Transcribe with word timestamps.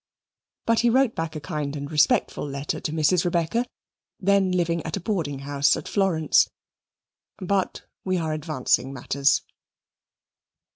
But 0.65 0.79
he 0.79 0.89
wrote 0.89 1.13
back 1.13 1.35
a 1.35 1.39
kind 1.39 1.75
and 1.75 1.91
respectful 1.91 2.49
letter 2.49 2.79
to 2.79 2.91
Mrs. 2.91 3.23
Rebecca, 3.23 3.67
then 4.19 4.51
living 4.51 4.81
at 4.81 4.97
a 4.97 4.99
boarding 4.99 5.41
house 5.45 5.77
at 5.77 5.87
Florence. 5.87 6.49
But 7.37 7.83
we 8.03 8.17
are 8.17 8.33
advancing 8.33 8.93
matters. 8.93 9.43